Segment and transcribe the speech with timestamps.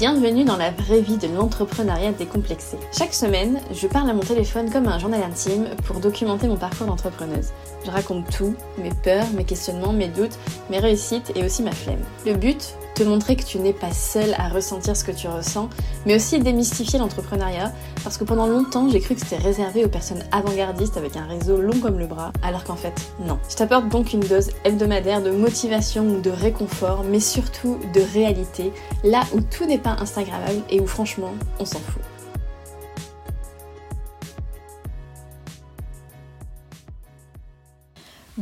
[0.00, 2.78] Bienvenue dans la vraie vie de l'entrepreneuriat décomplexé.
[2.96, 6.86] Chaque semaine, je parle à mon téléphone comme un journal intime pour documenter mon parcours
[6.86, 7.50] d'entrepreneuse.
[7.84, 10.38] Je raconte tout, mes peurs, mes questionnements, mes doutes,
[10.70, 12.00] mes réussites et aussi ma flemme.
[12.24, 15.70] Le but te montrer que tu n'es pas seule à ressentir ce que tu ressens,
[16.04, 17.72] mais aussi démystifier l'entrepreneuriat,
[18.04, 21.62] parce que pendant longtemps j'ai cru que c'était réservé aux personnes avant-gardistes avec un réseau
[21.62, 22.92] long comme le bras, alors qu'en fait
[23.24, 23.38] non.
[23.48, 28.70] Je t'apporte donc une dose hebdomadaire de motivation ou de réconfort, mais surtout de réalité,
[29.02, 32.02] là où tout n'est pas Instagrammable et où franchement on s'en fout.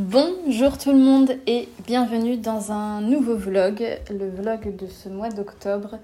[0.01, 5.29] Bonjour tout le monde et bienvenue dans un nouveau vlog, le vlog de ce mois
[5.29, 5.99] d'octobre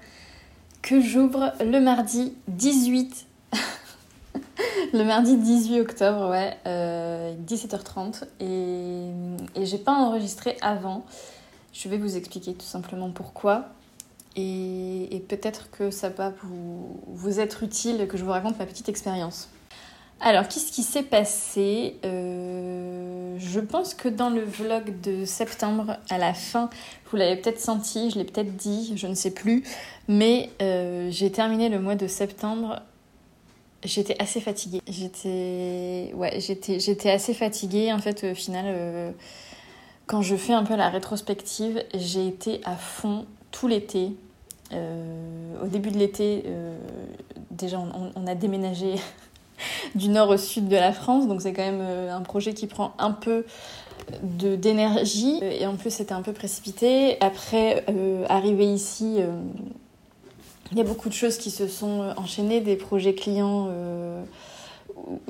[0.81, 3.25] que j'ouvre le mardi 18
[4.93, 6.57] le mardi 18 octobre, ouais,
[7.47, 9.13] 17h30 euh,
[9.55, 11.05] et, et j'ai pas enregistré avant.
[11.71, 13.69] Je vais vous expliquer tout simplement pourquoi
[14.35, 18.89] et, peut-être que ça va vous, vous être utile que je vous raconte ma petite
[18.89, 19.47] expérience.
[20.21, 26.17] Alors, qu'est-ce qui s'est passé euh, Je pense que dans le vlog de septembre, à
[26.17, 26.69] la fin,
[27.11, 29.63] vous l'avez peut-être senti, je l'ai peut-être dit, je ne sais plus,
[30.07, 32.81] mais euh, j'ai terminé le mois de septembre.
[33.83, 34.81] J'étais assez fatiguée.
[34.87, 36.11] J'étais,
[37.11, 37.93] assez fatiguée.
[37.93, 39.11] En fait, au final, euh,
[40.07, 44.11] quand je fais un peu la rétrospective, j'ai été à fond tout l'été.
[44.71, 46.45] au début de l'été,
[47.51, 48.95] déjà, on a déménagé
[49.95, 51.27] du nord au sud de la France.
[51.27, 53.45] Donc c'est quand même euh, un projet qui prend un peu
[54.21, 55.39] d'énergie.
[55.41, 57.17] Et en plus c'était un peu précipité.
[57.21, 59.31] Après, euh, arriver ici, euh,
[60.71, 63.69] il y a beaucoup de choses qui se sont enchaînées, des projets clients.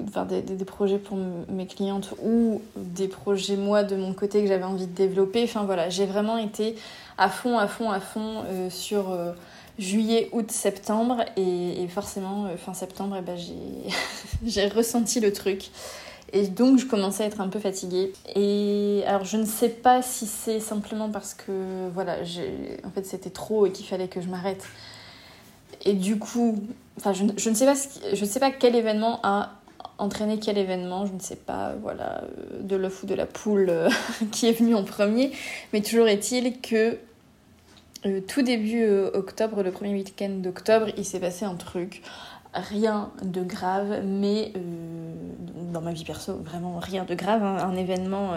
[0.08, 1.18] Enfin, des, des, projets pour
[1.50, 5.44] mes clientes ou des projets moi de mon côté que j'avais envie de développer.
[5.44, 6.76] Enfin voilà, j'ai vraiment été
[7.18, 9.08] à fond, à fond, à fond sur
[9.80, 11.24] juillet, août, septembre.
[11.38, 13.38] Et, forcément, euh, fin septembre, eh ben,
[14.46, 15.70] j'ai ressenti le truc.
[16.34, 18.12] Et donc, je commençais à être un peu fatiguée.
[18.36, 22.18] Et alors, je ne sais pas si c'est simplement parce que, voilà,
[22.84, 24.64] en fait, c'était trop et qu'il fallait que je m'arrête.
[25.86, 26.64] Et du coup,
[26.98, 27.76] enfin, je, ne sais pas,
[28.14, 29.52] je ne sais pas quel événement a
[29.98, 33.70] entraîné quel événement, je ne sais pas, voilà, euh, de l'œuf ou de la poule
[33.70, 33.90] euh,
[34.32, 35.32] qui est venu en premier.
[35.74, 36.98] Mais toujours est-il que
[38.06, 42.02] euh, tout début euh, octobre, le premier week-end d'octobre, il s'est passé un truc.
[42.54, 45.14] Rien de grave, mais euh,
[45.74, 47.44] dans ma vie perso, vraiment rien de grave.
[47.44, 47.58] Hein.
[47.60, 48.36] un événement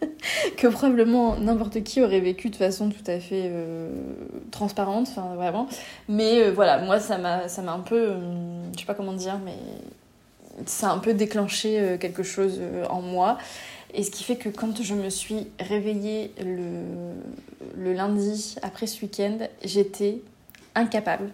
[0.56, 3.50] que probablement n'importe qui aurait vécu de façon tout à fait
[4.50, 5.66] transparente, enfin vraiment.
[6.08, 8.16] Mais voilà, moi ça m'a un peu,
[8.74, 9.56] je sais pas comment dire, mais
[10.66, 12.60] ça a un peu déclenché quelque chose
[12.90, 13.38] en moi.
[13.94, 16.82] Et ce qui fait que quand je me suis réveillée le,
[17.76, 20.20] le lundi après ce week-end, j'étais
[20.74, 21.30] incapable,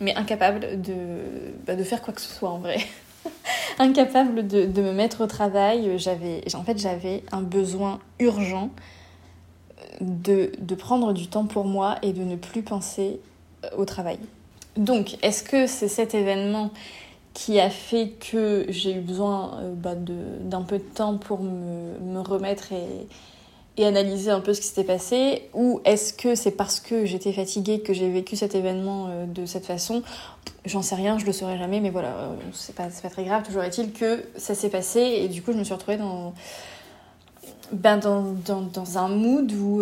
[0.00, 0.94] mais incapable de,
[1.66, 2.78] bah, de faire quoi que ce soit en vrai.
[3.78, 5.98] incapable de, de, me mettre au travail.
[5.98, 8.70] J'avais, en fait, j'avais un besoin urgent
[10.00, 13.20] de, de prendre du temps pour moi et de ne plus penser
[13.76, 14.18] au travail.
[14.76, 16.70] Donc, est-ce que c'est cet événement
[17.34, 21.98] qui a fait que j'ai eu besoin euh, bah, d'un peu de temps pour me,
[22.00, 23.06] me remettre et,
[23.82, 25.48] analyser un peu ce qui s'était passé.
[25.54, 29.46] Ou est-ce que c'est parce que j'étais fatiguée que j'ai vécu cet événement euh, de
[29.46, 30.02] cette façon?
[30.66, 33.42] J'en sais rien, je le saurai jamais, mais voilà, euh, c'est pas, très grave.
[33.42, 36.34] Toujours est-il que ça s'est passé et du coup je me suis retrouvée dans,
[37.72, 39.80] dans, un mood où,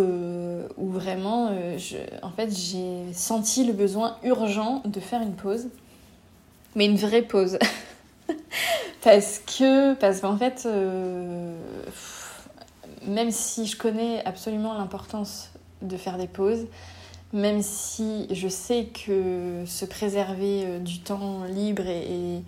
[0.76, 1.50] où vraiment,
[2.22, 5.66] en fait, j'ai senti le besoin urgent de faire une pause
[6.78, 7.58] mais une vraie pause.
[9.02, 11.58] parce que, parce qu'en fait, euh,
[13.04, 15.50] même si je connais absolument l'importance
[15.82, 16.66] de faire des pauses,
[17.32, 22.44] même si je sais que se préserver euh, du temps libre et,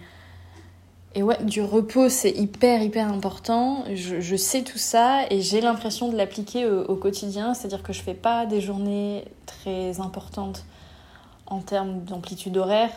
[1.16, 3.84] et, ouais, du repos, c'est hyper, hyper important.
[3.92, 7.52] Je, je, sais tout ça et j'ai l'impression de l'appliquer au, au, quotidien.
[7.52, 10.64] C'est-à-dire que je fais pas des journées très importantes
[11.46, 12.92] en termes d'amplitude horaire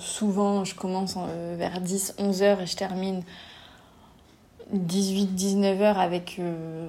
[0.00, 3.22] souvent, je commence euh, vers 10-11 heures et je termine
[4.74, 6.88] 18-19 heures avec euh,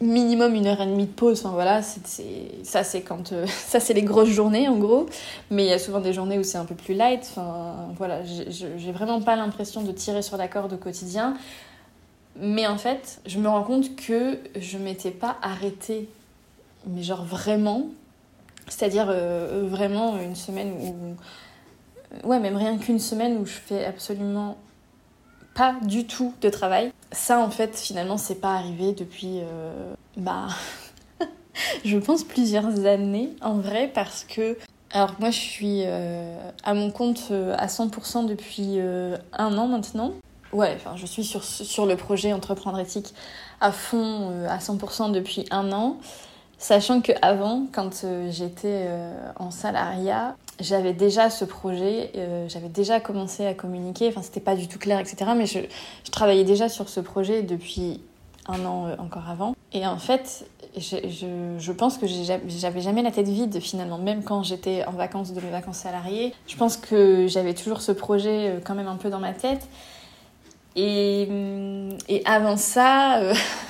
[0.00, 1.40] minimum une heure et demie de pause.
[1.40, 5.06] Enfin voilà, ça c'est quand euh, ça c'est les grosses journées en gros.
[5.50, 7.20] Mais il y a souvent des journées où c'est un peu plus light.
[7.30, 11.36] Enfin voilà, j'ai vraiment pas l'impression de tirer sur la corde au quotidien.
[12.36, 16.08] Mais en fait, je me rends compte que je m'étais pas arrêtée,
[16.86, 17.86] mais genre vraiment.
[18.68, 19.12] C'est-à-dire
[19.64, 21.16] vraiment une semaine où
[22.24, 24.56] ouais, même rien qu'une semaine où je fais absolument
[25.54, 26.92] pas du tout de travail.
[27.12, 29.40] Ça, en fait, finalement, c'est pas arrivé depuis.
[29.40, 30.48] Euh, bah.
[31.84, 34.56] je pense plusieurs années en vrai parce que
[34.92, 38.78] alors moi je suis à mon compte à 100% depuis
[39.32, 40.12] un an maintenant.
[40.52, 43.14] Ouais, enfin je suis sur, sur le projet Entreprendre éthique
[43.60, 45.98] à fond à 100% depuis un an.
[46.58, 48.88] Sachant qu'avant, quand j'étais
[49.36, 54.56] en salariat, j'avais déjà ce projet, euh, j'avais déjà commencé à communiquer, enfin c'était pas
[54.56, 55.32] du tout clair, etc.
[55.36, 55.60] Mais je,
[56.10, 58.00] travaillais déjà sur ce projet depuis
[58.46, 59.54] un an euh, encore avant.
[59.72, 60.46] Et en fait,
[60.76, 65.40] je, pense que j'avais jamais la tête vide finalement, même quand j'étais en vacances de
[65.40, 66.34] mes vacances salariées.
[66.46, 69.68] Je pense que j'avais toujours ce projet euh, quand même un peu dans ma tête.
[70.76, 71.28] Et
[72.24, 73.20] avant ça...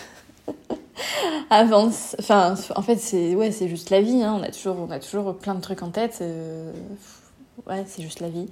[1.50, 2.16] avance.
[2.18, 4.22] Enfin, en fait, c'est ouais, c'est juste la vie.
[4.22, 4.36] Hein.
[4.38, 6.18] On a toujours, on a toujours plein de trucs en tête.
[6.22, 6.72] Euh,
[7.66, 8.48] ouais, c'est juste la vie.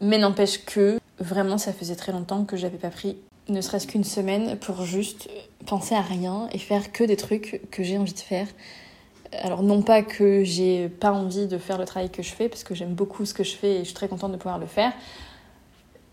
[0.00, 3.16] Mais n'empêche que vraiment, ça faisait très longtemps que j'avais pas pris
[3.48, 5.28] ne serait-ce qu'une semaine pour juste
[5.66, 8.46] penser à rien et faire que des trucs que j'ai envie de faire.
[9.32, 12.64] Alors non pas que j'ai pas envie de faire le travail que je fais parce
[12.64, 14.66] que j'aime beaucoup ce que je fais et je suis très contente de pouvoir le
[14.66, 14.92] faire.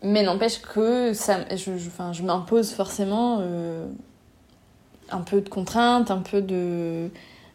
[0.02, 3.86] Mais n'empêche que ça, je, je, je m'impose forcément euh,
[5.12, 7.10] un peu de contraintes, un peu de.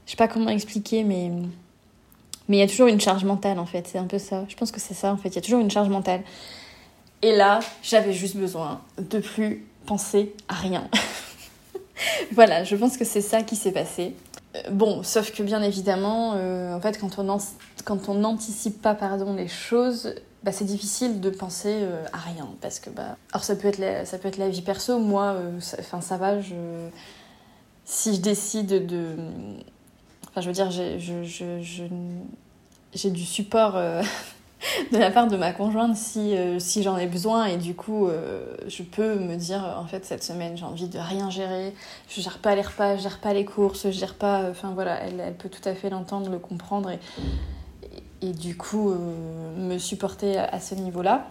[0.07, 1.31] Je sais pas comment expliquer, mais.
[2.49, 4.45] Mais il y a toujours une charge mentale en fait, c'est un peu ça.
[4.49, 6.21] Je pense que c'est ça en fait, il y a toujours une charge mentale.
[7.23, 10.89] Et là, j'avais juste besoin de plus penser à rien.
[12.33, 14.15] voilà, je pense que c'est ça qui s'est passé.
[14.57, 17.39] Euh, bon, sauf que bien évidemment, euh, en fait, quand on
[17.85, 22.49] quand on n'anticipe pas pardon les choses, bah, c'est difficile de penser euh, à rien
[22.61, 24.99] parce que bah, alors ça peut être la, ça peut être la vie perso.
[24.99, 26.55] Moi, ça, ça, va, je
[27.85, 29.17] si je décide de.
[30.29, 30.71] Enfin, je veux dire,
[32.95, 34.03] j'ai du support euh,
[34.93, 38.09] de la part de ma conjointe si, euh, si j'en ai besoin et du coup,
[38.09, 41.75] euh, je peux me dire en fait, cette semaine, j'ai envie de rien gérer.
[42.09, 44.49] Je gère pas les repas, je gère pas les courses, je gère pas.
[44.51, 46.99] Enfin voilà, elle, elle peut tout à fait l'entendre, le comprendre et,
[48.23, 48.95] et, du coup,
[49.59, 51.29] me supporter à ce niveau-là.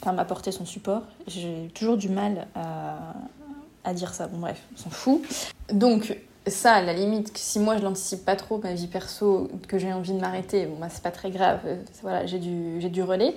[0.00, 1.02] Enfin, m'apporter son support.
[1.28, 3.14] J'ai toujours du mal à,
[3.84, 4.26] à dire ça.
[4.28, 5.22] Bon, bref, on s'en fout.
[5.72, 9.78] Donc, ça, à la limite, si moi je l'anticipe pas trop, ma vie perso, que
[9.78, 12.88] j'ai envie de m'arrêter, bon, bah, c'est pas très grave, euh, voilà, j'ai du, j'ai
[12.88, 13.34] du relais.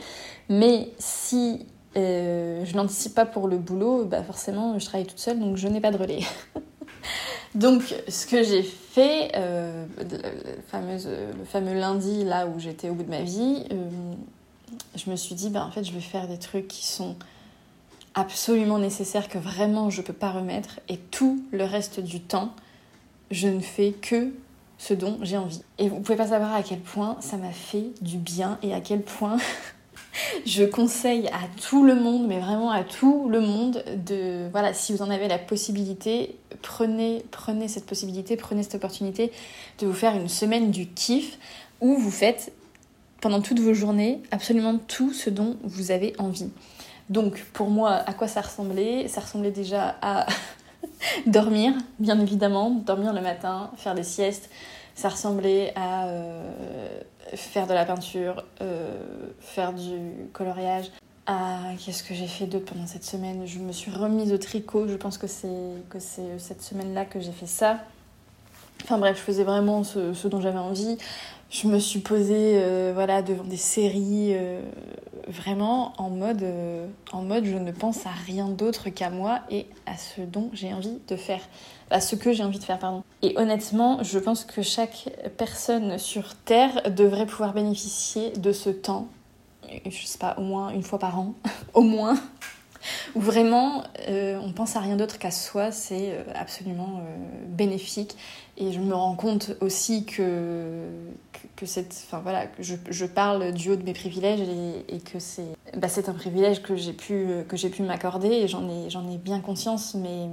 [0.50, 1.66] Mais si
[1.98, 5.68] euh, je n'anticipe pas pour le boulot, bah forcément, je travaille toute seule, donc je
[5.68, 6.22] n'ai pas de relais.
[7.56, 12.96] donc, ce que j'ai fait, euh, le, fameuse, le fameux lundi, là où j'étais au
[12.96, 13.66] bout de ma vie,
[14.96, 17.16] je me suis dit, bah, en fait, je vais faire des trucs qui sont
[18.16, 22.54] absolument nécessaire que vraiment je peux pas remettre et tout le reste du temps
[23.32, 24.32] je ne fais que
[24.78, 25.62] ce dont j'ai envie.
[25.80, 28.82] Et vous pouvez pas savoir à quel point ça m'a fait du bien et à
[28.82, 29.38] quel point
[30.46, 34.94] je conseille à tout le monde, mais vraiment à tout le monde, de voilà, si
[34.94, 39.32] vous en avez la possibilité, prenez, prenez cette possibilité, prenez cette opportunité
[39.80, 41.38] de vous faire une semaine du kiff
[41.82, 42.52] où vous faites
[43.22, 46.50] pendant toutes vos journées absolument tout ce dont vous avez envie.
[47.10, 49.08] Donc pour moi, à quoi ça ressemblait?
[49.08, 50.26] Ça ressemblait déjà à
[51.26, 54.50] dormir, bien évidemment, dormir le matin, faire des siestes.
[54.96, 57.00] Ça ressemblait à euh,
[57.34, 58.98] faire de la peinture, euh,
[59.40, 60.00] faire du
[60.34, 60.92] coloriage.
[61.28, 63.46] À qu'est-ce que j'ai fait d'autre pendant cette semaine?
[63.46, 64.88] Je me suis remise au tricot.
[64.88, 65.48] Je pense que c'est
[65.90, 67.80] que c'est cette semaine-là que j'ai fait ça.
[68.84, 70.98] Enfin bref, je faisais vraiment ce dont j'avais envie.
[71.56, 74.60] Je me suis posée euh, voilà, devant des séries euh,
[75.30, 79.66] vraiment en mode, euh, en mode je ne pense à rien d'autre qu'à moi et
[79.86, 81.40] à ce dont j'ai envie de faire.
[81.92, 83.04] À ce que j'ai envie de faire, pardon.
[83.22, 85.08] Et honnêtement, je pense que chaque
[85.38, 89.08] personne sur Terre devrait pouvoir bénéficier de ce temps,
[89.86, 91.36] je sais pas, au moins une fois par an,
[91.74, 92.18] au moins,
[93.16, 97.16] où vraiment euh, on pense à rien d'autre qu'à soi, c'est euh, absolument euh,
[97.48, 98.16] bénéfique.
[98.58, 100.88] Et je me rends compte aussi que,
[101.56, 104.40] que, cette, enfin, voilà, je, je, parle du haut de mes privilèges
[104.88, 109.18] et, que c'est bah, un privilège que j'ai pu, pu m'accorder et j'en ai, ai
[109.18, 110.30] bien conscience, mais,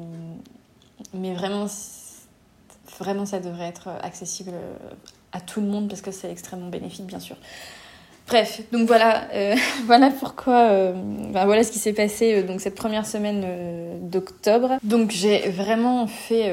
[1.15, 1.67] mais vraiment,
[3.01, 4.53] vraiment ça devrait être accessible
[5.33, 7.37] à tout le monde parce que c'est extrêmement bénéfique, bien sûr.
[8.29, 10.93] Bref, donc voilà, euh, voilà pourquoi, euh,
[11.33, 14.79] ben voilà ce qui s'est passé euh, donc cette première semaine d'octobre.
[14.83, 16.53] Donc j'ai vraiment fait,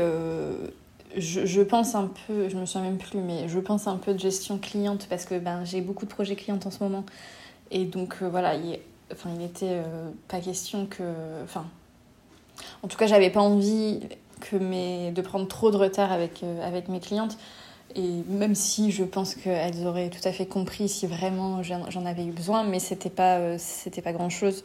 [1.16, 4.20] je, pense un peu, je me souviens même plus, mais je pense un peu de
[4.20, 7.04] gestion cliente parce que ben j'ai beaucoup de projets clients en ce moment
[7.72, 8.80] et donc voilà, il,
[9.12, 9.50] enfin il
[10.28, 11.04] pas question que,
[11.44, 11.66] enfin,
[12.84, 14.02] en tout cas j'avais pas envie
[14.42, 14.56] que
[15.12, 17.38] de prendre trop de retard avec avec mes clientes.
[17.96, 22.26] Et même si je pense qu'elles auraient tout à fait compris si vraiment j'en avais
[22.26, 23.58] eu besoin, mais c'était pas, euh,
[24.04, 24.64] pas grand chose.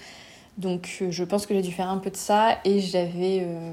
[0.58, 3.72] Donc euh, je pense que j'ai dû faire un peu de ça et j'avais euh,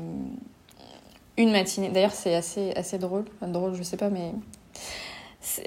[1.38, 1.90] une matinée.
[1.90, 3.26] D'ailleurs, c'est assez, assez drôle.
[3.36, 4.32] Enfin, drôle, je sais pas, mais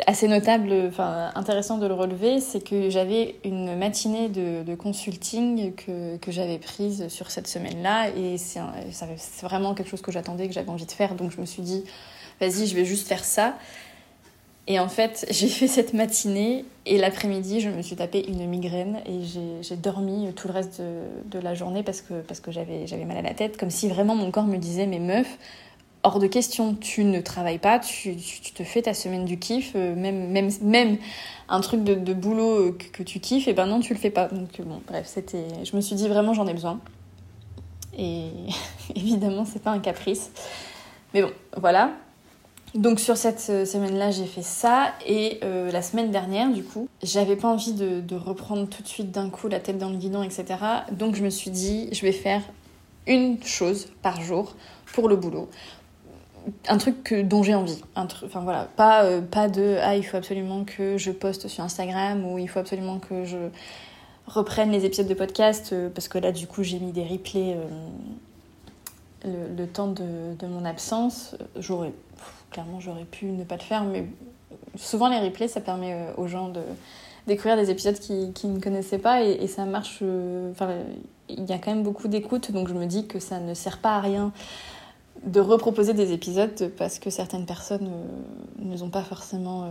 [0.07, 5.75] assez notable, enfin intéressant de le relever, c'est que j'avais une matinée de, de consulting
[5.75, 8.61] que, que j'avais prise sur cette semaine-là et c'est
[9.43, 11.83] vraiment quelque chose que j'attendais, que j'avais envie de faire, donc je me suis dit,
[12.47, 13.55] vas-y, je vais juste faire ça.
[14.67, 19.01] Et en fait, j'ai fait cette matinée et l'après-midi, je me suis tapé une migraine
[19.07, 19.21] et
[19.63, 23.23] j'ai dormi tout le reste de, la journée parce que, parce que j'avais mal à
[23.23, 25.39] la tête, comme si vraiment mon corps me disait, mais meuf,
[26.05, 29.73] hors de question, tu ne travailles pas, tu, tu, te fais ta semaine du kiff,
[29.75, 30.99] euh, même, même, même
[31.49, 34.11] un truc de, boulot euh, que, que, tu kiffes, et ben non, tu le fais
[34.11, 34.29] pas.
[34.29, 35.47] Donc euh, bon, bref, c'était.
[35.65, 36.79] Je me suis dit vraiment j'en ai besoin.
[37.99, 38.29] Et
[38.95, 40.31] évidemment, c'est pas un caprice.
[41.15, 41.93] Mais bon, voilà.
[42.75, 44.95] Donc sur cette semaine-là, j'ai fait ça.
[45.07, 49.11] Et euh, la semaine dernière, du coup, j'avais pas envie de, reprendre tout de suite
[49.11, 50.45] d'un coup la tête dans le guidon, etc.
[50.93, 52.43] Donc je me suis dit, je vais faire
[53.07, 54.57] une chose par jour
[54.93, 55.49] pour le boulot
[56.69, 57.81] un truc que, dont j'ai envie.
[57.97, 61.49] Un truc, enfin voilà, pas, euh, pas de ah, il faut absolument que je poste
[61.49, 63.49] sur Instagram ou il faut absolument que je
[64.27, 67.57] reprenne les épisodes de podcast euh, parce que là, du coup, j'ai mis des replays
[67.57, 67.69] euh,
[69.25, 71.37] le, le, temps de, de mon absence.
[71.57, 71.93] J'aurais,
[72.55, 74.07] clairement, j'aurais pu ne pas le faire, mais
[74.77, 76.63] souvent les replays, ça permet aux gens de
[77.27, 80.03] découvrir des épisodes qui, qui ne connaissaient pas et, ça marche.
[80.53, 80.71] Enfin,
[81.29, 83.79] il y a quand même beaucoup d'écoute, donc je me dis que ça ne sert
[83.79, 84.33] pas à rien
[85.25, 89.69] de reproposer des épisodes parce que certaines personnes euh, ne les ont pas forcément euh.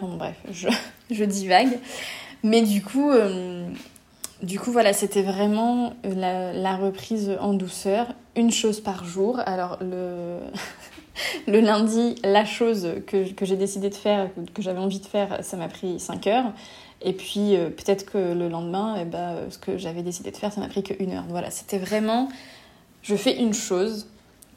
[0.00, 0.68] Bon, bref, je,
[1.10, 1.78] je, divague.
[2.42, 3.66] Mais du coup, euh,
[4.42, 9.40] du coup voilà, c'était vraiment la, la, reprise en douceur, une chose par jour.
[9.46, 10.38] Alors, le,
[11.46, 15.56] le lundi, la chose que, j'ai décidé de faire, que j'avais envie de faire, ça
[15.56, 16.52] m'a pris 5 heures.
[17.02, 20.52] Et puis, euh, peut-être que le lendemain, eh ben, ce que j'avais décidé de faire,
[20.52, 21.24] ça m'a pris que une heure.
[21.28, 22.28] Voilà, c'était vraiment,
[23.02, 24.06] je fais une chose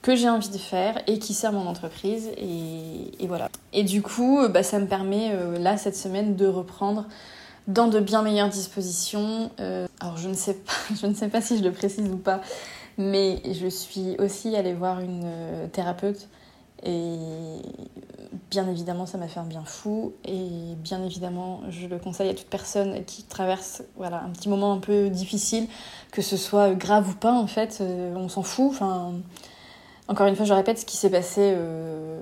[0.02, 2.30] que j'ai envie de faire et qui sert mon entreprise.
[2.38, 3.50] Et, voilà.
[3.74, 7.06] Et du coup, bah, ça me permet, euh, là, cette semaine, de reprendre
[7.68, 9.52] dans de bien meilleures dispositions.
[9.60, 12.18] Euh, alors, je ne, sais pas, je ne sais pas si je le précise ou
[12.18, 12.42] pas,
[12.98, 16.28] mais je suis aussi allée voir une euh, thérapeute.
[16.84, 17.18] Et
[18.50, 20.14] bien évidemment, ça m'a fait un bien fou.
[20.26, 24.74] Et bien évidemment, je le conseille à toute personne qui traverse voilà, un petit moment
[24.74, 25.68] un peu difficile,
[26.12, 27.82] que ce soit grave ou pas, en fait,
[28.16, 28.68] on s'en fout.
[28.70, 29.14] Enfin,
[30.10, 32.22] encore une fois, je répète, ce qui s'est passé euh,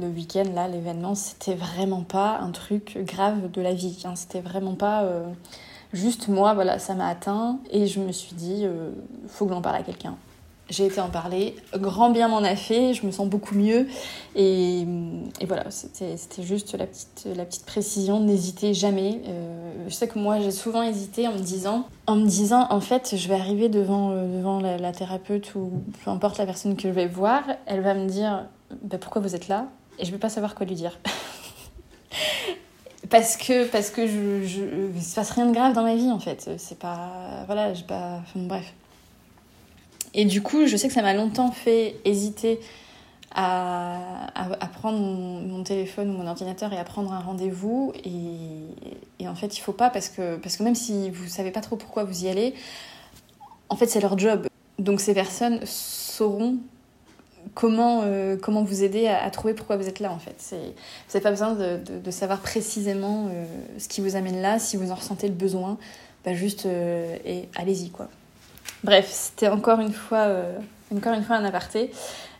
[0.00, 4.02] le week-end, là, l'événement, c'était vraiment pas un truc grave de la vie.
[4.04, 4.16] Hein.
[4.16, 5.24] C'était vraiment pas euh,
[5.92, 8.90] juste moi, voilà, ça m'a atteint et je me suis dit, euh,
[9.28, 10.16] faut que j'en parle à quelqu'un
[10.68, 11.54] j'ai été en parler.
[11.74, 13.86] Grand bien m'en a fait, je me sens beaucoup mieux.
[14.34, 14.80] Et,
[15.40, 18.20] et voilà, c'était juste la petite, la petite précision.
[18.20, 19.20] N'hésitez jamais.
[19.26, 22.80] Euh, je sais que moi, j'ai souvent hésité en me disant, en me disant, en
[22.80, 26.88] fait, je vais arriver devant, euh, devant la, thérapeute ou peu importe la personne que
[26.88, 28.46] je vais voir, elle va me dire,
[28.82, 29.68] bah, pourquoi vous êtes là?
[29.98, 30.98] Et je vais pas savoir quoi lui dire.
[33.10, 34.62] parce que parce que je, je,
[34.94, 36.50] il se passe rien de grave dans ma vie en fait.
[36.58, 38.74] C'est pas voilà, j'ai pas, bref.
[40.16, 42.58] Et du coup, je sais que ça m'a longtemps fait hésiter
[43.34, 44.32] à,
[44.72, 47.92] prendre mon, téléphone ou mon ordinateur et à prendre un rendez-vous.
[48.04, 51.60] Et, en fait, il faut pas parce que, parce que même si vous savez pas
[51.60, 52.54] trop pourquoi vous y allez,
[53.68, 54.48] en fait, c'est leur job.
[54.78, 56.56] Donc ces personnes sauront
[57.54, 60.36] comment, euh, comment vous aider à, trouver pourquoi vous êtes là en fait.
[60.50, 60.56] Vous
[61.12, 63.44] n'avez pas besoin de, savoir précisément euh,
[63.78, 65.78] ce qui vous amène là, si vous en ressentez le besoin,
[66.24, 67.16] bah juste euh,
[67.54, 68.08] allez-y quoi.
[68.86, 70.58] Bref, c'était encore une fois, euh,
[70.92, 71.90] un aparté.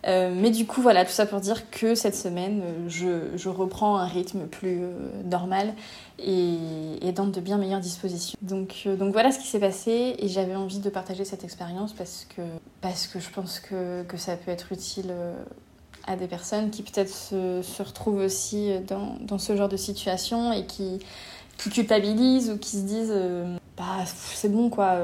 [0.07, 3.97] Euh, mais du coup, voilà, tout ça pour dire que cette semaine, euh, je, reprends
[3.97, 4.83] un rythme plus
[5.25, 5.75] normal
[6.21, 8.38] et, dans de bien meilleures dispositions.
[8.43, 12.43] Donc, voilà ce qui s'est passé et j'avais envie de partager cette expérience parce que,
[13.19, 15.12] je pense que, ça peut être utile
[16.07, 20.65] à des personnes qui peut-être se, retrouvent aussi dans, dans, ce genre de situation et
[20.65, 21.00] qui,
[21.57, 23.15] qui culpabilisent ou qui se disent
[23.76, 24.97] bah c'est bon quoi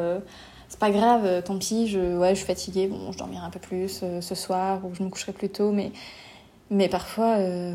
[0.73, 3.50] c'est pas grave, euh, tant pis, je, ouais, je suis fatiguée, bon, je dormirai un
[3.50, 5.93] peu plus euh, ce soir ou je me coucherai plus tôt, mais,
[6.71, 7.75] mais parfois, euh,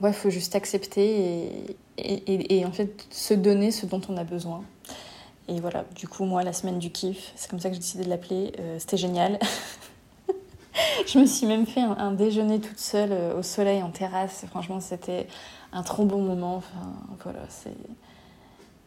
[0.00, 4.64] ouais, faut juste accepter et, et, en fait se donner ce dont on a besoin.
[5.46, 8.04] Et voilà, du coup, moi, la semaine du kiff, c'est comme ça que j'ai décidé
[8.04, 9.38] de l'appeler, euh, c'était génial.
[11.06, 14.44] je me suis même fait un, un déjeuner toute seule au soleil en terrasse.
[14.50, 15.28] Franchement, c'était
[15.72, 16.56] un trop bon moment.
[16.56, 17.70] Enfin, voilà, c'est.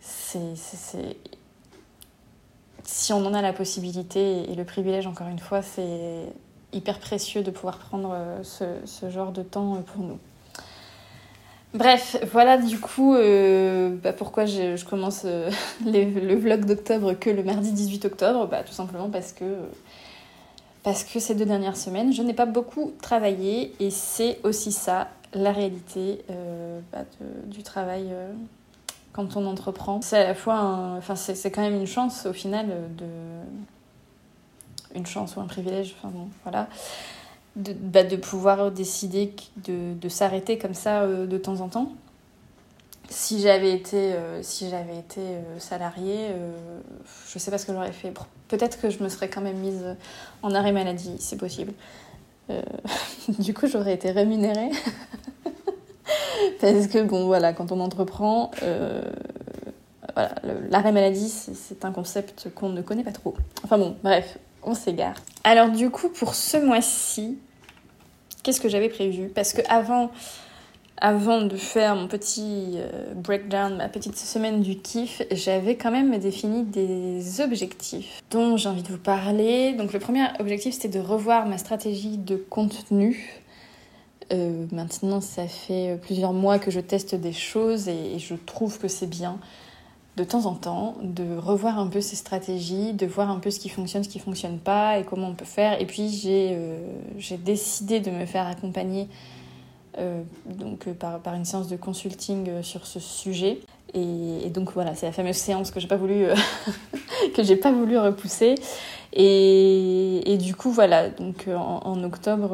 [0.02, 0.56] C'est
[2.84, 6.26] si on en a la possibilité et le privilège, encore une fois, c'est
[6.74, 10.20] hyper précieux de pouvoir prendre euh, ce, genre de temps euh, pour nous.
[11.74, 15.24] Bref, voilà du coup euh, bah pourquoi je, commence
[15.86, 18.48] le vlog d'octobre que le mardi 18 octobre.
[18.48, 19.46] Bah, tout simplement parce que
[20.82, 25.10] parce que ces deux dernières semaines, je n'ai pas beaucoup travaillé et c'est aussi ça
[25.34, 26.24] la réalité
[26.92, 27.04] bah,
[27.46, 28.08] du travail
[29.20, 30.02] quand on entreprend.
[30.02, 33.06] C'est à la fois, enfin c'est quand même une chance au final de
[34.96, 36.68] une chance ou un privilège, enfin bon, voilà,
[37.56, 39.36] de, bah, de pouvoir décider
[39.68, 41.92] de, de s'arrêter comme ça euh, de temps en temps.
[43.10, 45.22] Si j'avais été, si j'avais été
[45.58, 46.28] salariée,
[47.34, 48.14] je sais pas ce que j'aurais fait.
[48.50, 49.84] Peut-être que je me serais quand même mise
[50.44, 51.74] en arrêt maladie, c'est possible.
[53.40, 54.70] du coup, j'aurais été rémunérée.
[56.62, 59.02] Parce que, bon, voilà, quand on entreprend, euh,
[60.14, 60.34] voilà,
[60.70, 63.36] l'arrêt maladie, c'est un concept qu'on ne connaît pas trop.
[63.64, 65.16] Enfin bon, bref, on s'égare.
[65.44, 67.38] Alors, du coup, pour ce mois-ci,
[68.44, 69.30] qu'est-ce que j'avais prévu?
[69.30, 70.12] Parce que avant,
[70.98, 76.18] avant de faire mon petit euh, breakdown, ma petite semaine du kiff, j'avais quand même
[76.18, 79.74] défini des objectifs dont j'ai envie de vous parler.
[79.74, 83.42] Donc, le premier objectif, c'était de revoir ma stratégie de contenu
[84.32, 88.88] euh, maintenant, ça fait plusieurs mois que je teste des choses et, je trouve que
[88.88, 89.40] c'est bien
[90.18, 93.60] de temps en temps de revoir un peu ces stratégies, de voir un peu ce
[93.60, 95.82] qui fonctionne, ce qui fonctionne pas et comment on peut faire.
[95.82, 99.08] Et puis j'ai euh, décidé de me faire accompagner
[99.98, 103.62] euh, donc, par, par, une séance de consulting sur ce sujet.
[103.94, 106.26] Et, donc voilà, c'est la fameuse séance que j'ai pas voulu
[107.34, 108.56] que j'ai pas voulu repousser.
[109.14, 112.52] Et, et, du coup voilà, donc en octobre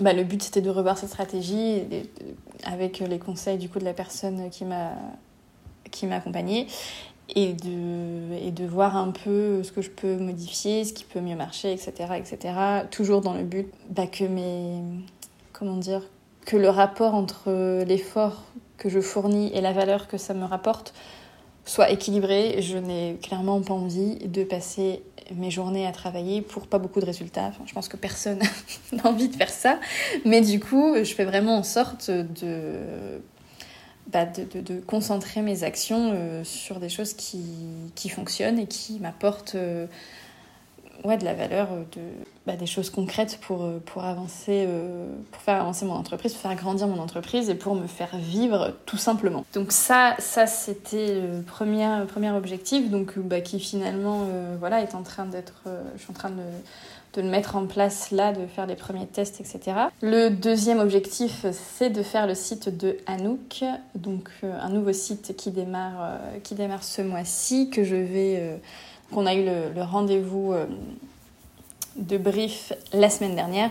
[0.00, 1.82] bah, le but c'était de revoir cette stratégie
[2.64, 4.92] avec les conseils du coup de la personne qui m'a
[5.90, 6.66] qui m'a accompagnée
[7.34, 11.20] et de, et de voir un peu ce que je peux modifier, ce qui peut
[11.20, 11.92] mieux marcher, etc.
[12.16, 12.54] etc.
[12.90, 14.82] toujours dans le but bah, que mes
[15.52, 16.02] comment dire
[16.44, 18.42] que le rapport entre l'effort
[18.76, 20.92] que je fournis et la valeur que ça me rapporte
[21.64, 22.60] soit équilibré.
[22.60, 25.02] Je n'ai clairement pas envie de passer
[25.34, 27.52] mes journées à travailler pour pas beaucoup de résultats.
[27.66, 28.40] Je pense que personne
[28.92, 29.78] n'a envie de faire ça.
[30.24, 33.20] Mais du coup, je fais vraiment en sorte de,
[34.12, 34.26] bah,
[34.86, 39.86] concentrer mes actions euh, sur des choses qui, fonctionnent et qui m'apportent euh,
[41.04, 42.02] de la valeur, euh, de,
[42.46, 46.42] bah, des choses concrètes pour, euh, pour avancer, euh, pour faire avancer mon entreprise, pour
[46.42, 49.44] faire grandir mon entreprise et pour me faire vivre tout simplement.
[49.54, 54.26] Donc ça, ça c'était le premier, premier objectif, donc bah, qui finalement
[54.58, 55.62] voilà, est en train d'être,
[55.96, 56.42] je suis en train de,
[57.14, 59.76] de le mettre en place là, de faire les premiers tests, etc.
[60.00, 65.50] Le deuxième objectif, c'est de faire le site de Anouk, donc un nouveau site qui
[65.50, 68.60] démarre, qui démarre ce mois-ci, que je vais
[69.12, 70.66] qu'on a eu le, rendez-vous euh,
[71.96, 73.70] de brief la semaine dernière.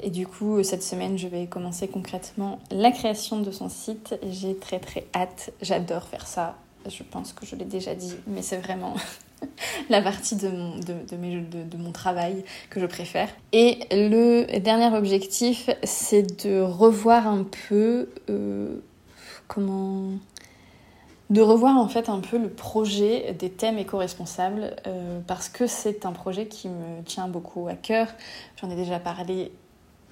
[0.00, 4.16] Et du coup, cette semaine, je vais commencer concrètement la création de son site.
[4.28, 5.52] J'ai très très hâte.
[5.62, 6.56] J'adore faire ça.
[6.88, 8.94] Je pense que je l'ai déjà dit, mais c'est vraiment
[9.90, 13.28] la partie de mon, de, de, mon travail que je préfère.
[13.52, 18.76] Et le dernier objectif, c'est de revoir un peu euh,
[19.48, 20.10] comment
[21.34, 26.06] de revoir en fait un peu le projet des thèmes éco-responsables euh, parce que c'est
[26.06, 28.06] un projet qui me tient beaucoup à cœur.
[28.60, 29.50] J'en ai déjà parlé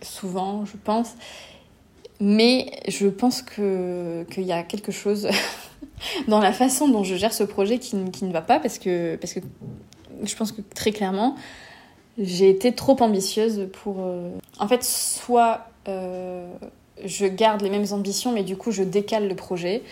[0.01, 1.13] souvent, je pense.
[2.19, 5.29] Mais je pense qu'il y a quelque chose
[6.29, 9.33] dans la façon dont je gère ce projet qui, ne va pas parce que, parce
[9.33, 9.41] que
[10.25, 11.37] je pense que très clairement,
[12.19, 13.99] j'ai été trop ambitieuse pour...
[14.01, 16.53] Euh, en fait, soit euh,
[17.05, 19.83] je garde les mêmes ambitions mais du coup je décale le projet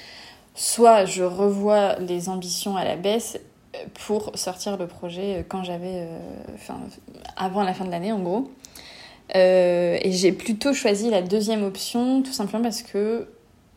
[0.54, 3.38] soit je revois les ambitions à la baisse
[4.06, 6.18] pour sortir le projet quand j'avais, euh,
[7.36, 8.50] avant la fin de l'année en gros.
[9.36, 13.28] Euh, et j'ai plutôt choisi la deuxième option, tout simplement parce que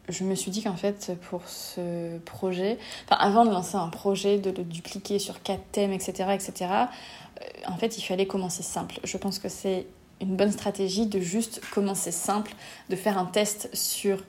[0.09, 2.77] je me suis dit qu'en fait, pour ce projet,
[3.09, 7.77] avant de lancer un projet, de le dupliquer sur quatre thèmes, etc., etc., euh, en
[7.77, 8.99] fait, il fallait commencer simple.
[9.03, 9.85] Je pense que c'est
[10.21, 12.53] une bonne stratégie de juste commencer simple,
[12.89, 14.23] de faire un test sur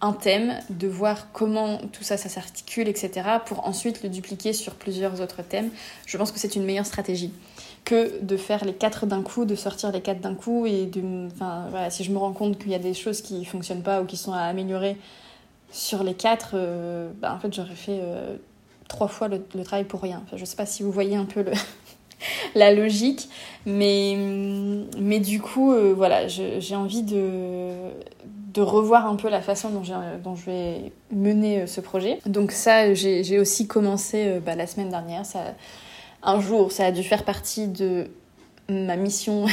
[0.00, 4.74] un thème, de voir comment tout ça, ça s'articule, etc., pour ensuite le dupliquer sur
[4.74, 5.70] plusieurs autres thèmes.
[6.06, 7.32] Je pense que c'est une meilleure stratégie
[7.84, 11.26] que de faire les quatre d'un coup, de sortir les quatre d'un coup et de,
[11.32, 14.04] enfin, si je me rends compte qu'il y a des choses qui fonctionnent pas ou
[14.04, 14.96] qui sont à améliorer
[15.72, 18.36] sur les quatre, euh, bah, en fait j'aurais fait euh,
[18.88, 20.22] trois fois le, travail pour rien.
[20.26, 21.44] Enfin, je sais pas si vous voyez un peu
[22.54, 23.28] la logique,
[23.64, 24.16] mais
[24.98, 27.70] mais du coup euh, voilà, j'ai envie de
[28.48, 29.82] de revoir un peu la façon dont,
[30.22, 32.18] dont je vais mener euh, ce projet.
[32.26, 35.26] Donc ça, j'ai aussi commencé euh, bah, la semaine dernière.
[35.26, 35.40] Ça,
[36.22, 38.08] un jour, ça a dû faire partie de
[38.70, 39.46] ma mission,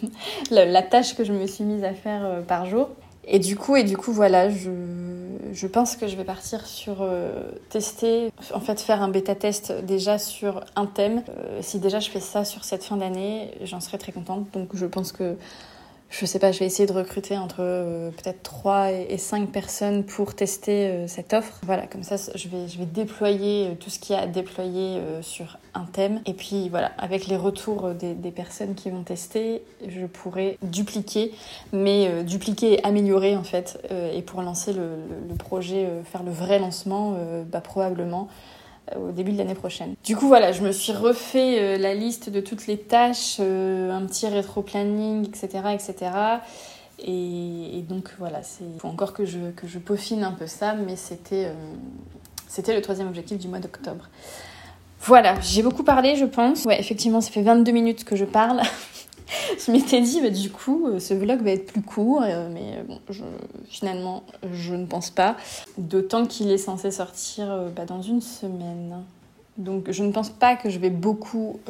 [0.50, 2.90] la, tâche que je me suis mise à faire euh, par jour.
[3.26, 4.70] Et du coup, et du coup, voilà, je,
[5.52, 9.72] je pense que je vais partir sur euh, tester, en fait, faire un bêta test
[9.84, 11.22] déjà sur un thème.
[11.28, 14.46] Euh, si déjà je fais ça sur cette fin d'année, j'en serais très contente.
[14.52, 15.36] Donc, je pense que
[16.10, 20.04] je sais pas, je vais essayer de recruter entre euh, peut-être 3 et 5 personnes
[20.04, 21.60] pour tester euh, cette offre.
[21.64, 24.26] Voilà, comme ça, je vais, je vais déployer euh, tout ce qu'il y a à
[24.26, 26.22] déployer sur un thème.
[26.24, 31.32] Et puis voilà, avec les retours des, des personnes qui vont tester, je pourrai dupliquer,
[31.72, 33.78] mais dupliquer et améliorer en fait.
[34.14, 37.16] et pour lancer le, le, le projet, faire le vrai lancement,
[37.50, 38.28] bah, probablement
[38.96, 39.94] au début de l'année prochaine.
[40.04, 43.90] Du coup, voilà, je me suis refait euh, la liste de toutes les tâches, euh,
[43.90, 46.10] un petit rétro-planning, etc., etc.
[47.00, 51.46] Et, donc, voilà, il faut encore que je, que peaufine un peu ça, mais c'était
[51.46, 51.52] euh,
[52.48, 54.08] c'était le troisième objectif du mois d'octobre.
[55.00, 56.64] Voilà, j'ai beaucoup parlé, je pense.
[56.64, 58.62] Ouais, effectivement, ça fait 22 minutes que je parle.
[59.66, 62.78] je m'étais dit, bah, du coup, euh, ce vlog va être plus court, euh, mais
[62.78, 63.00] euh, bon,
[63.68, 65.36] finalement, je ne pense pas.
[65.76, 69.02] D'autant qu'il est censé sortir bah, dans une semaine.
[69.56, 71.60] Donc, je ne pense pas que je vais beaucoup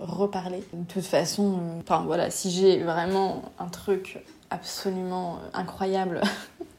[0.00, 0.62] reparler.
[0.72, 4.18] De toute façon, enfin voilà, si j'ai vraiment un truc
[4.50, 6.20] absolument incroyable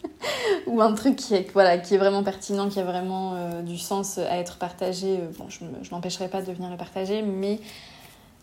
[0.68, 4.20] ou un truc qui est, voilà, qui est vraiment pertinent, qui a vraiment du sens
[4.20, 7.60] à être partagé, bon, je, je m'empêcherai pas de venir le partager, mais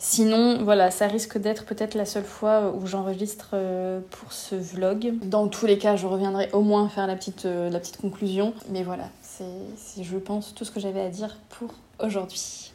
[0.02, 5.12] Sinon, voilà, ça risque d'être peut-être la seule fois où j'enregistre euh, pour ce vlog.
[5.24, 8.54] Dans tous les cas, je reviendrai au moins faire la petite, euh, conclusion.
[8.70, 12.72] Mais voilà, c'est, je pense, tout ce que j'avais à dire pour aujourd'hui.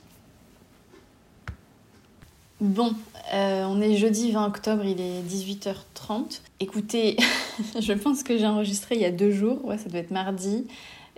[2.61, 2.93] Bon,
[3.33, 6.41] euh, on est jeudi 20 octobre, il est 18h30.
[6.59, 7.17] Écoutez,
[7.79, 10.67] je pense que j'ai enregistré il y a deux jours, ouais, ça doit être mardi,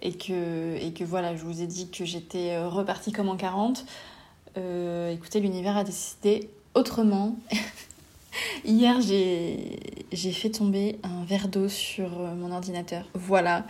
[0.02, 3.84] et que, et que voilà, je vous ai dit que j'étais repartie comme en 40.
[4.58, 7.38] Euh, écoutez, l'univers a décidé autrement.
[8.65, 13.06] Hier, j'ai fait tomber un verre d'eau sur euh, mon ordinateur.
[13.13, 13.65] Voilà.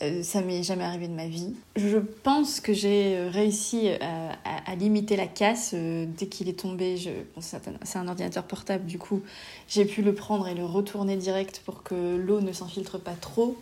[0.00, 1.54] Euh, ça m'est jamais arrivé de ma vie.
[1.76, 6.96] Je pense que j'ai réussi à, limiter la casse dès qu'il est tombé.
[7.40, 9.22] C'est un ordinateur portable, du coup,
[9.66, 13.56] j'ai pu le prendre et le retourner direct pour que l'eau ne s'infiltre pas trop.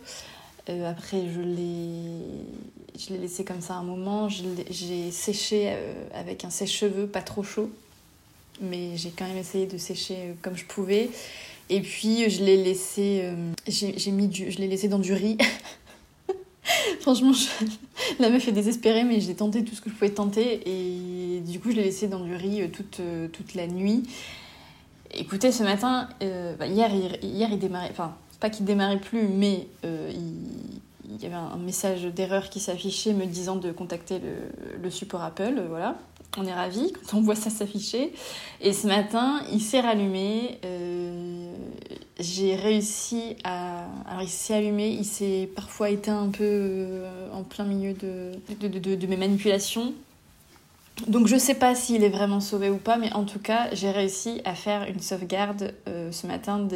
[0.69, 4.27] Euh, après, je l'ai, laissé comme ça un moment.
[4.29, 7.69] J'ai séché euh, avec un sèche-cheveux pas trop chaud,
[8.61, 11.09] mais j'ai quand même essayé de sécher euh, comme je pouvais.
[11.69, 13.29] Et puis, je l'ai laissé,
[13.67, 15.37] j'ai, mis je l'ai laissé dans du riz.
[17.01, 17.33] Franchement,
[18.19, 20.61] la meuf est désespérée, mais j'ai tenté tout ce que je pouvais tenter.
[20.65, 23.01] Et du coup, je l'ai laissé dans du riz toute,
[23.33, 24.03] toute la nuit.
[25.13, 26.07] Écoutez, ce matin,
[26.57, 26.89] bah, hier,
[27.21, 27.91] hier, il démarrait.
[28.39, 33.25] Pas qu'il démarrait plus, mais euh, il, y avait un message d'erreur qui s'affichait me
[33.25, 34.19] disant de contacter
[34.81, 35.55] le, support Apple.
[35.57, 35.97] Euh, voilà,
[36.37, 38.13] on est ravis quand on voit ça s'afficher.
[38.61, 40.59] Et ce matin, il s'est rallumé.
[40.65, 41.51] Euh,
[42.19, 43.85] j'ai réussi à.
[44.07, 47.01] Alors, il s'est allumé, il s'est parfois éteint un peu
[47.33, 49.93] en plein milieu de mes manipulations.
[51.05, 53.91] Donc je sais pas s'il est vraiment sauvé ou pas, mais en tout cas j'ai
[53.91, 56.67] réussi à faire une sauvegarde euh, ce matin,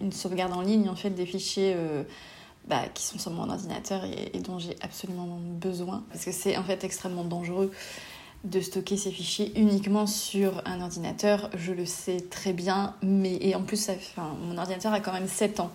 [0.00, 2.02] une sauvegarde en ligne en fait des fichiers euh,
[2.68, 6.64] bah, qui sont sur mon ordinateur et, dont j'ai absolument besoin parce que c'est en
[6.64, 7.72] fait extrêmement dangereux
[8.44, 11.50] de stocker ces fichiers uniquement sur un ordinateur.
[11.56, 13.90] Je le sais très bien, mais et en plus
[14.42, 15.72] mon ordinateur a quand même 7 ans.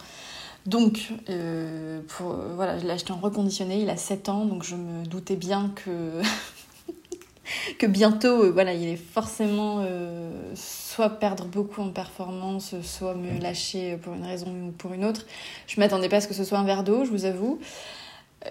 [0.67, 2.01] Donc, euh,
[2.55, 5.71] voilà, je l'ai acheté en reconditionné, il a 7 ans, donc je me doutais bien
[5.75, 6.21] que
[7.77, 13.39] que bientôt, euh, voilà, il est forcément euh, soit perdre beaucoup en performance, soit me
[13.41, 15.25] lâcher pour une raison ou pour une autre.
[15.67, 17.59] Je m'attendais pas à ce que ce soit un verre d'eau, je vous avoue.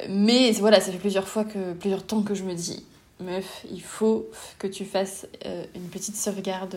[0.09, 2.85] Mais voilà, ça fait plusieurs fois que, plusieurs temps que je me dis,
[3.19, 6.77] meuf, il faut que tu fasses euh, une petite sauvegarde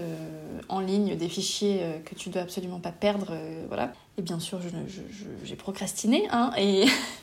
[0.68, 3.94] en ligne des fichiers que tu dois absolument pas perdre, voilà.
[4.18, 4.60] Et bien sûr,
[5.44, 6.86] j'ai procrastiné, hein, et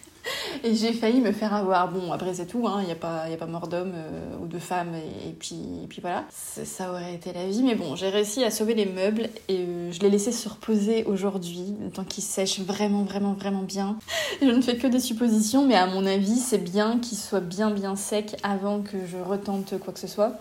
[0.64, 1.90] et j'ai failli me faire avoir.
[1.90, 4.36] Bon, après, c'est tout, il hein, n'y a, pas, y a pas mort d'homme euh,
[4.42, 6.24] ou de femme, et, puis, et puis voilà.
[6.30, 9.92] Ça aurait été la vie, mais bon, j'ai réussi à sauver les meubles et euh,
[9.92, 13.98] je les laissé se reposer aujourd'hui, temps qu'ils sèchent vraiment, vraiment, vraiment bien.
[14.40, 17.70] Je ne fais que des suppositions, mais à mon avis, c'est bien qu'ils soient bien,
[17.70, 20.32] bien secs avant que je retente quoi que ce soit.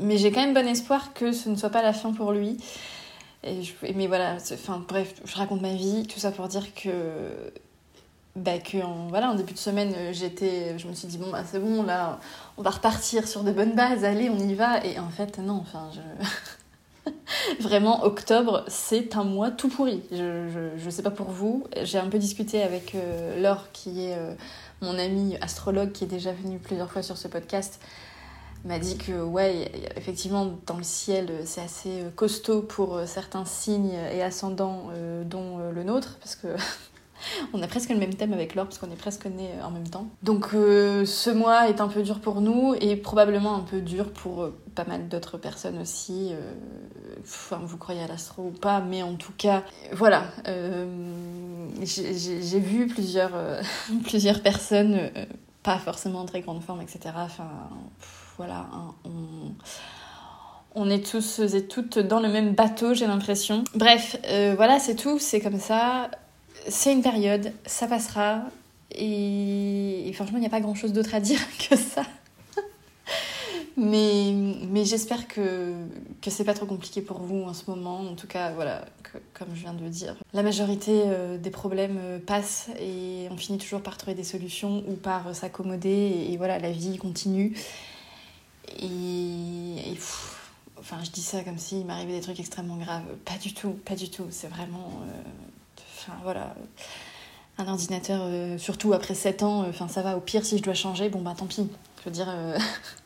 [0.00, 2.56] Mais j'ai quand même bon espoir que ce ne soit pas la fin pour lui.
[3.44, 6.90] Et je, mais voilà, enfin bref, je raconte ma vie, tout ça pour dire que
[8.36, 11.30] bah, que en, voilà, en début de semaine, euh, j'étais, je me suis dit, bon,
[11.30, 12.20] bah, c'est bon, là,
[12.58, 14.84] on va repartir sur de bonnes bases, allez, on y va.
[14.84, 17.10] Et en fait, non, enfin, je...
[17.60, 20.02] Vraiment, octobre, c'est un mois tout pourri.
[20.10, 21.64] Je, je, je, sais pas pour vous.
[21.82, 24.34] J'ai un peu discuté avec euh, Laure, qui est euh,
[24.82, 27.80] mon amie astrologue, qui est déjà venue plusieurs fois sur ce podcast.
[28.64, 34.22] m'a dit que ouais, effectivement, dans le ciel, c'est assez costaud pour certains signes et
[34.22, 34.90] ascendants,
[35.24, 36.48] dont le nôtre, parce que
[37.52, 39.88] on a presque le même thème avec Laure parce qu'on est presque nés en même
[39.88, 40.08] temps.
[40.22, 44.10] Donc euh, ce mois est un peu dur pour nous et probablement un peu dur
[44.12, 46.30] pour euh, pas mal d'autres personnes aussi.
[46.32, 46.52] Euh,
[47.22, 50.24] enfin, vous croyez à l'astro ou pas, mais en tout cas, voilà.
[51.82, 53.32] J'ai vu plusieurs,
[54.42, 55.10] personnes,
[55.62, 57.00] pas forcément en très grande forme, etc.
[57.16, 57.48] Enfin,
[58.36, 58.66] voilà,
[60.74, 63.64] on est tous et toutes dans le même bateau, j'ai l'impression.
[63.74, 64.16] Bref,
[64.56, 66.10] voilà, c'est tout, c'est comme ça
[66.68, 68.42] c'est une période, ça passera.
[68.92, 72.02] Et, franchement, il n'y a pas grand chose d'autre à dire que ça.
[73.76, 74.32] mais
[74.70, 75.74] mais j'espère que,
[76.22, 78.00] que c'est pas trop compliqué pour vous en ce moment.
[78.00, 78.84] En tout cas, voilà,
[79.34, 83.36] comme je viens de le dire, la majorité euh, des problèmes euh, passent et on
[83.36, 86.28] finit toujours par trouver des solutions ou par s'accommoder.
[86.30, 87.56] Et, voilà, la vie continue.
[88.80, 89.96] Et,
[90.78, 93.04] enfin, je dis ça comme s'il m'arrivait des trucs extrêmement graves.
[93.24, 94.26] Pas du tout, pas du tout.
[94.30, 94.90] C'est vraiment.
[96.06, 96.54] Enfin, voilà.
[97.58, 100.62] Un ordinateur, euh, surtout après 7 ans, euh, enfin ça va, au pire, si je
[100.62, 101.66] dois changer, bon bah tant pis.
[102.00, 102.58] Je veux dire, euh,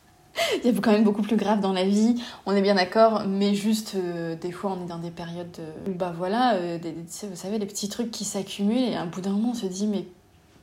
[0.63, 3.23] il y a quand même beaucoup plus grave dans la vie, on est bien d'accord,
[3.25, 7.65] mais juste, des fois, on est dans des périodes où, bah voilà, vous savez, les
[7.65, 10.05] petits trucs qui s'accumulent, et un bout d'un moment, on se dit, mais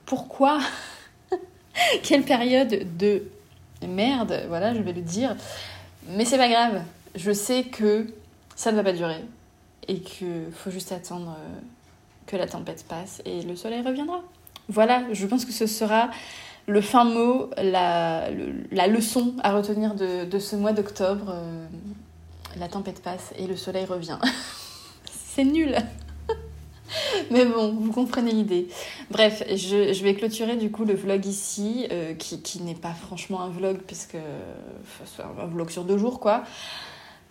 [0.05, 0.61] pourquoi?
[2.03, 3.22] Quelle période de
[3.87, 5.35] merde, voilà, je vais le dire.
[6.09, 6.83] Mais c'est pas grave,
[7.14, 8.07] je sais que
[8.55, 9.24] ça ne va pas durer,
[9.88, 11.35] et qu'il faut juste attendre
[12.29, 14.23] que la tempête passe et le soleil reviendra.
[14.69, 16.11] Voilà, je pense que ce sera
[16.67, 18.29] le fin mot, la,
[18.87, 21.31] leçon à retenir de, ce mois d'octobre.
[21.31, 21.67] Euh,
[22.59, 24.19] la tempête passe et le soleil revient.
[25.11, 25.77] C'est nul
[27.31, 28.69] Mais bon, vous comprenez l'idée.
[29.11, 33.41] Bref, je, vais clôturer du coup le vlog ici, euh, qui, qui n'est pas franchement
[33.41, 34.19] un vlog, puisque
[35.05, 36.45] c'est un vlog sur deux jours, quoi.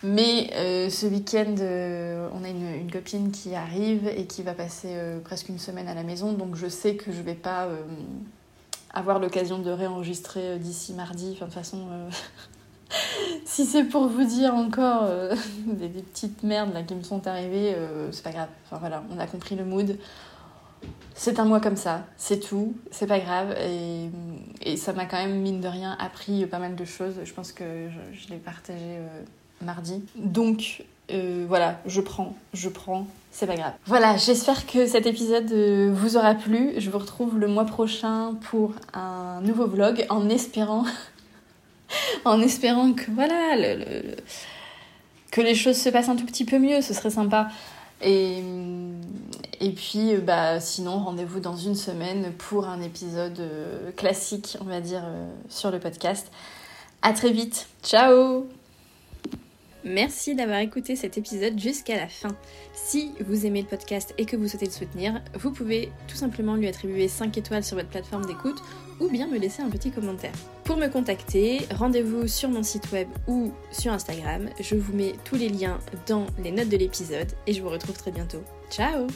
[0.02, 4.90] Mais euh, ce week-end, euh, on a une, copine qui arrive et qui va passer
[4.92, 7.68] euh, presque une semaine à la maison, donc je sais que je vais pas
[8.94, 11.32] avoir l'occasion de réenregistrer d'ici mardi.
[11.32, 11.88] Enfin, de toute façon,
[13.44, 15.08] si c'est pour vous dire encore
[15.66, 17.76] des, petites merdes qui me sont arrivées,
[18.12, 18.48] c'est pas grave.
[18.66, 19.98] Enfin voilà, on a compris le mood.
[21.14, 23.52] C'est un mois comme ça, c'est tout, c'est pas grave.
[23.60, 24.10] Et,
[24.62, 27.16] et ça m'a quand même, mine de rien, appris pas mal de choses.
[27.24, 29.00] Je pense que je l'ai partagé
[29.62, 30.02] mardi.
[30.16, 33.72] Donc euh, voilà, je prends, je prends, c'est pas grave.
[33.86, 36.74] Voilà, j'espère que cet épisode euh, vous aura plu.
[36.76, 40.84] Je vous retrouve le mois prochain pour un nouveau vlog en espérant,
[42.24, 43.56] en espérant que voilà,
[45.30, 47.48] que les choses se passent un tout petit peu mieux, ce serait sympa.
[48.02, 48.42] Et,
[49.60, 53.40] et puis, euh, bah, sinon, rendez-vous dans une semaine pour un épisode
[53.96, 55.04] classique, on va dire,
[55.48, 56.30] sur le podcast.
[57.00, 57.66] À très vite.
[57.82, 58.46] Ciao
[59.84, 62.36] Merci d'avoir écouté cet épisode jusqu'à la fin.
[62.74, 66.56] Si vous aimez le podcast et que vous souhaitez le soutenir, vous pouvez tout simplement
[66.56, 68.60] lui attribuer 5 étoiles sur votre plateforme d'écoute
[69.00, 70.32] ou bien me laisser un petit commentaire.
[70.64, 74.50] Pour me contacter, rendez-vous sur mon site web ou sur Instagram.
[74.60, 77.96] Je vous mets tous les liens dans les notes de l'épisode et je vous retrouve
[77.96, 78.42] très bientôt.
[78.70, 79.06] Ciao